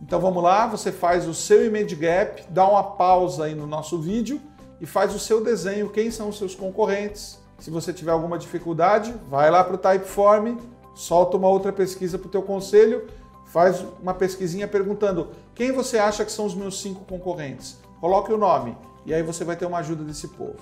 Então 0.00 0.20
vamos 0.20 0.42
lá, 0.42 0.66
você 0.66 0.90
faz 0.90 1.26
o 1.26 1.32
seu 1.32 1.64
image 1.64 1.94
gap, 1.94 2.44
dá 2.50 2.68
uma 2.68 2.82
pausa 2.82 3.44
aí 3.44 3.54
no 3.54 3.66
nosso 3.66 3.98
vídeo 3.98 4.40
e 4.80 4.86
faz 4.86 5.14
o 5.14 5.18
seu 5.18 5.42
desenho, 5.42 5.90
quem 5.90 6.10
são 6.10 6.28
os 6.28 6.36
seus 6.36 6.54
concorrentes. 6.54 7.38
Se 7.58 7.70
você 7.70 7.92
tiver 7.92 8.10
alguma 8.10 8.36
dificuldade, 8.36 9.14
vai 9.30 9.48
lá 9.50 9.62
para 9.62 9.76
o 9.76 9.78
Typeform, 9.78 10.56
solta 10.94 11.36
uma 11.36 11.48
outra 11.48 11.72
pesquisa 11.72 12.18
para 12.18 12.26
o 12.26 12.30
teu 12.30 12.42
conselho, 12.42 13.06
faz 13.46 13.84
uma 14.02 14.12
pesquisinha 14.12 14.66
perguntando 14.66 15.28
quem 15.54 15.70
você 15.70 15.98
acha 15.98 16.24
que 16.24 16.32
são 16.32 16.44
os 16.44 16.54
meus 16.54 16.80
cinco 16.82 17.04
concorrentes. 17.04 17.78
Coloque 18.02 18.32
o 18.32 18.36
nome 18.36 18.76
e 19.06 19.14
aí 19.14 19.22
você 19.22 19.44
vai 19.44 19.54
ter 19.54 19.64
uma 19.64 19.78
ajuda 19.78 20.02
desse 20.02 20.26
povo. 20.26 20.58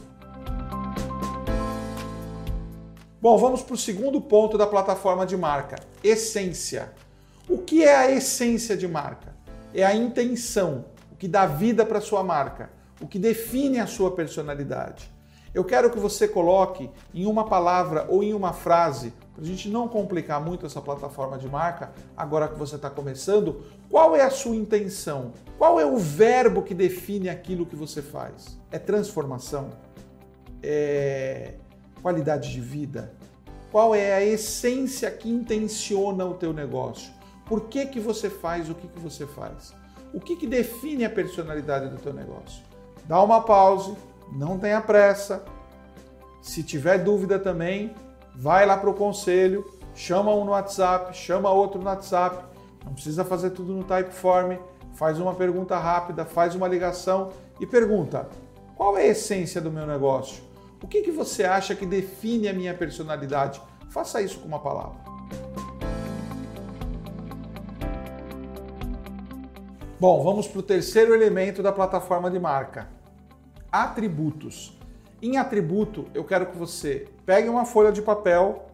Bom, 3.18 3.38
vamos 3.38 3.62
para 3.62 3.73
o 3.73 3.78
segundo 3.78 4.20
ponto 4.20 4.59
da 4.59 4.66
plataforma 4.66 5.25
de 5.25 5.38
marca: 5.38 5.76
essência. 6.04 6.92
O 7.49 7.56
que 7.56 7.82
é 7.82 7.97
a 7.97 8.11
essência 8.11 8.76
de 8.76 8.87
marca? 8.87 9.35
É 9.73 9.82
a 9.82 9.94
intenção, 9.94 10.85
o 11.11 11.16
que 11.16 11.26
dá 11.26 11.47
vida 11.47 11.87
para 11.87 11.99
sua 12.02 12.23
marca, 12.23 12.68
o 13.00 13.09
que 13.09 13.18
define 13.18 13.78
a 13.78 13.87
sua 13.87 14.11
personalidade. 14.11 15.11
Eu 15.52 15.64
quero 15.64 15.90
que 15.90 15.99
você 15.99 16.28
coloque 16.28 16.88
em 17.12 17.26
uma 17.26 17.45
palavra 17.45 18.07
ou 18.09 18.23
em 18.23 18.33
uma 18.33 18.52
frase, 18.52 19.12
para 19.35 19.42
a 19.42 19.47
gente 19.47 19.69
não 19.69 19.88
complicar 19.88 20.40
muito 20.40 20.64
essa 20.64 20.80
plataforma 20.80 21.37
de 21.37 21.49
marca, 21.49 21.92
agora 22.16 22.47
que 22.47 22.57
você 22.57 22.76
está 22.76 22.88
começando, 22.88 23.64
qual 23.88 24.14
é 24.14 24.23
a 24.23 24.30
sua 24.30 24.54
intenção? 24.54 25.33
Qual 25.59 25.80
é 25.80 25.85
o 25.85 25.97
verbo 25.97 26.62
que 26.62 26.73
define 26.73 27.28
aquilo 27.28 27.66
que 27.66 27.75
você 27.75 28.00
faz? 28.00 28.59
É 28.71 28.78
transformação? 28.78 29.71
É 30.62 31.54
qualidade 32.00 32.52
de 32.52 32.61
vida? 32.61 33.12
Qual 33.73 33.92
é 33.92 34.14
a 34.14 34.25
essência 34.25 35.11
que 35.11 35.28
intenciona 35.28 36.25
o 36.25 36.35
teu 36.35 36.52
negócio? 36.52 37.12
Por 37.45 37.62
que, 37.62 37.87
que 37.87 37.99
você 37.99 38.30
faz 38.30 38.71
o 38.71 38.75
que, 38.75 38.87
que 38.87 39.00
você 39.00 39.26
faz? 39.26 39.75
O 40.14 40.21
que, 40.21 40.37
que 40.37 40.47
define 40.47 41.04
a 41.04 41.11
personalidade 41.11 41.88
do 41.88 41.97
teu 41.97 42.12
negócio? 42.12 42.62
Dá 43.07 43.21
uma 43.23 43.42
pause, 43.42 43.97
não 44.32 44.58
tenha 44.58 44.80
pressa. 44.80 45.44
Se 46.40 46.62
tiver 46.62 46.99
dúvida 46.99 47.38
também, 47.38 47.94
vai 48.34 48.64
lá 48.64 48.76
para 48.76 48.90
o 48.90 48.94
conselho, 48.94 49.64
chama 49.94 50.34
um 50.34 50.44
no 50.44 50.52
WhatsApp, 50.52 51.16
chama 51.16 51.50
outro 51.50 51.80
no 51.80 51.87
WhatsApp. 51.87 52.44
Não 52.84 52.94
precisa 52.94 53.25
fazer 53.25 53.50
tudo 53.50 53.72
no 53.72 53.84
Typeform. 53.84 54.56
Faz 54.94 55.18
uma 55.18 55.34
pergunta 55.34 55.78
rápida, 55.78 56.25
faz 56.25 56.54
uma 56.54 56.68
ligação 56.68 57.30
e 57.60 57.66
pergunta: 57.66 58.28
qual 58.76 58.96
é 58.96 59.02
a 59.02 59.06
essência 59.08 59.60
do 59.60 59.70
meu 59.70 59.87
negócio? 59.87 60.42
O 60.82 60.88
que, 60.88 61.02
que 61.02 61.10
você 61.10 61.44
acha 61.44 61.75
que 61.75 61.84
define 61.84 62.49
a 62.49 62.52
minha 62.52 62.72
personalidade? 62.72 63.60
Faça 63.90 64.22
isso 64.22 64.38
com 64.40 64.49
uma 64.49 64.60
palavra. 64.60 64.99
Bom, 69.99 70.22
vamos 70.22 70.49
para 70.49 70.60
o 70.60 70.62
terceiro 70.62 71.14
elemento 71.14 71.62
da 71.62 71.70
plataforma 71.70 72.30
de 72.30 72.38
marca 72.38 73.00
atributos. 73.70 74.76
Em 75.22 75.36
atributo, 75.36 76.06
eu 76.14 76.24
quero 76.24 76.46
que 76.46 76.56
você 76.56 77.08
pegue 77.26 77.48
uma 77.48 77.64
folha 77.64 77.92
de 77.92 78.02
papel, 78.02 78.66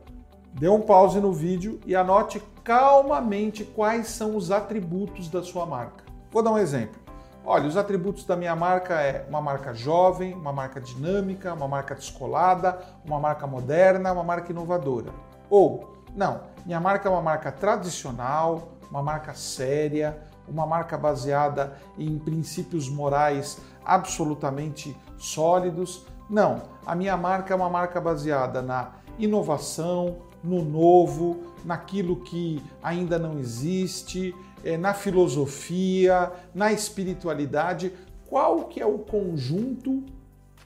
dê 0.52 0.68
um 0.68 0.80
pause 0.80 1.20
no 1.20 1.32
vídeo 1.32 1.80
e 1.84 1.94
anote 1.94 2.40
calmamente 2.62 3.64
quais 3.64 4.08
são 4.08 4.36
os 4.36 4.50
atributos 4.50 5.28
da 5.28 5.42
sua 5.42 5.66
marca. 5.66 6.04
Vou 6.30 6.42
dar 6.42 6.52
um 6.52 6.58
exemplo. 6.58 7.00
Olha, 7.44 7.68
os 7.68 7.76
atributos 7.76 8.24
da 8.24 8.34
minha 8.34 8.56
marca 8.56 8.94
é 9.00 9.24
uma 9.28 9.40
marca 9.40 9.72
jovem, 9.72 10.34
uma 10.34 10.52
marca 10.52 10.80
dinâmica, 10.80 11.54
uma 11.54 11.68
marca 11.68 11.94
descolada, 11.94 12.78
uma 13.04 13.20
marca 13.20 13.46
moderna, 13.46 14.12
uma 14.12 14.24
marca 14.24 14.50
inovadora. 14.50 15.12
Ou 15.48 15.94
Não, 16.14 16.40
minha 16.64 16.80
marca 16.80 17.08
é 17.08 17.12
uma 17.12 17.22
marca 17.22 17.52
tradicional, 17.52 18.72
uma 18.90 19.02
marca 19.02 19.34
séria, 19.34 20.18
uma 20.48 20.66
marca 20.66 20.96
baseada 20.96 21.76
em 21.98 22.18
princípios 22.18 22.88
morais 22.88 23.58
absolutamente 23.86 24.96
sólidos. 25.16 26.04
Não, 26.28 26.62
a 26.84 26.94
minha 26.94 27.16
marca 27.16 27.54
é 27.54 27.56
uma 27.56 27.70
marca 27.70 28.00
baseada 28.00 28.60
na 28.60 28.92
inovação, 29.18 30.18
no 30.42 30.64
novo, 30.64 31.54
naquilo 31.64 32.16
que 32.16 32.62
ainda 32.82 33.18
não 33.18 33.38
existe, 33.38 34.34
é, 34.64 34.76
na 34.76 34.92
filosofia, 34.92 36.32
na 36.54 36.72
espiritualidade. 36.72 37.92
Qual 38.28 38.64
que 38.64 38.80
é 38.80 38.86
o 38.86 38.98
conjunto 38.98 40.04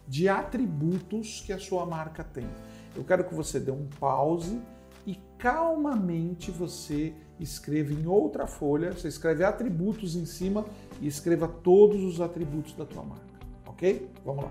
de 0.09 0.29
atributos 0.29 1.43
que 1.45 1.53
a 1.53 1.59
sua 1.59 1.87
marca 1.87 2.25
tem? 2.25 2.47
Eu 2.97 3.05
quero 3.05 3.25
que 3.25 3.35
você 3.35 3.61
dê 3.61 3.71
um 3.71 3.87
pause 3.99 4.61
e 5.07 5.19
calmamente 5.39 6.51
você 6.51 7.15
escreva 7.43 7.93
em 7.93 8.07
outra 8.07 8.47
folha, 8.47 8.93
você 8.93 9.09
escreve 9.09 9.45
atributos 9.45 10.15
em 10.17 10.25
cima 10.25 10.65
e 11.01 11.07
escreva 11.07 11.49
todos 11.49 12.03
os 12.03 12.21
atributos 12.21 12.75
da 12.75 12.85
tua 12.85 13.03
marca, 13.03 13.25
ok? 13.67 14.11
Vamos 14.25 14.45
lá. 14.45 14.51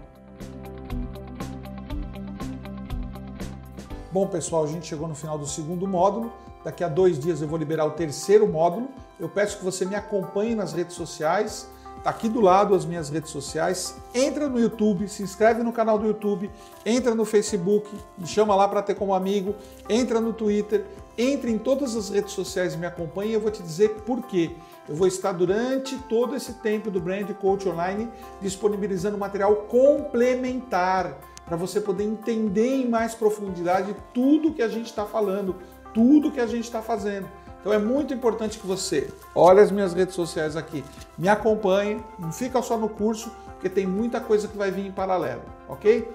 Bom, 4.12 4.26
pessoal, 4.28 4.64
a 4.64 4.68
gente 4.68 4.88
chegou 4.88 5.08
no 5.08 5.14
final 5.14 5.38
do 5.38 5.46
segundo 5.46 5.88
módulo. 5.88 6.34
Daqui 6.64 6.84
a 6.84 6.88
dois 6.88 7.20
dias 7.20 7.42
eu 7.42 7.48
vou 7.48 7.60
liberar 7.60 7.86
o 7.86 7.92
terceiro 7.92 8.48
módulo. 8.48 8.90
Eu 9.20 9.30
peço 9.30 9.60
que 9.60 9.64
você 9.64 9.86
me 9.86 9.96
acompanhe 9.96 10.56
nas 10.56 10.74
redes 10.74 10.96
sociais. 10.96 11.70
Tá 12.04 12.12
aqui 12.12 12.30
do 12.30 12.40
lado 12.40 12.74
as 12.74 12.86
minhas 12.86 13.10
redes 13.10 13.30
sociais. 13.30 13.96
Entra 14.14 14.48
no 14.48 14.60
YouTube, 14.60 15.08
se 15.10 15.22
inscreve 15.22 15.64
no 15.64 15.74
canal 15.74 16.00
do 16.00 16.08
YouTube, 16.08 16.50
entra 16.86 17.14
no 17.14 17.26
Facebook, 17.26 17.90
me 18.18 18.26
chama 18.26 18.56
lá 18.56 18.68
para 18.68 18.82
ter 18.82 18.96
como 18.96 19.14
amigo, 19.14 19.54
entra 19.90 20.22
no 20.22 20.32
Twitter, 20.32 20.86
entre 21.18 21.52
em 21.52 21.58
todas 21.58 21.98
as 21.98 22.10
redes 22.10 22.32
sociais 22.32 22.74
e 22.74 22.78
me 22.78 22.86
acompanhe. 22.86 23.34
Eu 23.34 23.42
vou 23.42 23.52
te 23.52 23.62
dizer 23.62 23.90
por 24.06 24.24
quê. 24.24 24.52
Eu 24.88 24.96
vou 24.96 25.08
estar 25.08 25.34
durante 25.34 25.98
todo 26.04 26.36
esse 26.36 26.54
tempo 26.54 26.90
do 26.90 27.02
Brand 27.02 27.30
Coach 27.34 27.68
Online 27.68 28.10
disponibilizando 28.42 29.18
material 29.18 29.54
complementar 29.68 31.20
para 31.46 31.58
você 31.58 31.82
poder 31.82 32.06
entender 32.06 32.76
em 32.76 32.88
mais 32.88 33.14
profundidade 33.14 33.96
tudo 34.14 34.54
que 34.54 34.62
a 34.62 34.70
gente 34.70 34.86
está 34.86 35.06
falando, 35.06 35.58
tudo 35.94 36.32
que 36.32 36.40
a 36.40 36.48
gente 36.48 36.64
está 36.64 36.82
fazendo. 36.82 37.28
Então 37.60 37.74
é 37.74 37.78
muito 37.78 38.14
importante 38.14 38.58
que 38.58 38.66
você 38.66 39.10
olhe 39.36 39.60
as 39.60 39.72
minhas 39.72 39.94
redes 39.94 40.16
sociais 40.16 40.56
aqui, 40.56 40.84
me 41.18 41.28
acompanhe, 41.28 42.04
não 42.18 42.32
fica 42.32 42.62
só 42.62 42.78
no 42.78 42.88
curso, 42.88 43.32
porque 43.54 43.70
tem 43.70 43.86
muita 43.86 44.22
coisa 44.22 44.48
que 44.48 44.58
vai 44.58 44.72
vir 44.72 44.86
em 44.86 44.92
paralelo, 44.92 45.42
ok? 45.68 46.10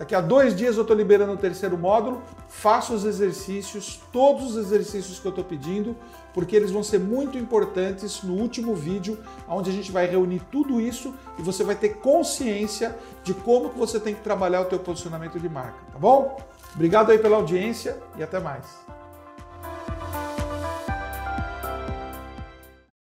Daqui 0.00 0.14
a 0.14 0.20
dois 0.22 0.56
dias 0.56 0.76
eu 0.76 0.82
estou 0.82 0.96
liberando 0.96 1.32
o 1.32 1.36
terceiro 1.36 1.76
módulo, 1.76 2.22
faça 2.48 2.92
os 2.94 3.04
exercícios, 3.04 4.00
todos 4.10 4.52
os 4.52 4.56
exercícios 4.56 5.18
que 5.18 5.26
eu 5.26 5.30
estou 5.30 5.44
pedindo, 5.44 5.94
porque 6.32 6.56
eles 6.56 6.70
vão 6.70 6.82
ser 6.82 6.98
muito 6.98 7.36
importantes 7.36 8.22
no 8.22 8.32
último 8.32 8.74
vídeo, 8.74 9.18
onde 9.46 9.68
a 9.68 9.72
gente 9.72 9.92
vai 9.92 10.06
reunir 10.06 10.40
tudo 10.50 10.80
isso 10.80 11.14
e 11.38 11.42
você 11.42 11.62
vai 11.62 11.74
ter 11.74 11.96
consciência 11.96 12.96
de 13.22 13.34
como 13.34 13.68
que 13.68 13.78
você 13.78 14.00
tem 14.00 14.14
que 14.14 14.22
trabalhar 14.22 14.62
o 14.62 14.64
teu 14.64 14.78
posicionamento 14.78 15.38
de 15.38 15.50
marca, 15.50 15.78
tá 15.92 15.98
bom? 15.98 16.38
Obrigado 16.74 17.10
aí 17.10 17.18
pela 17.18 17.36
audiência 17.36 17.98
e 18.16 18.22
até 18.22 18.40
mais. 18.40 18.64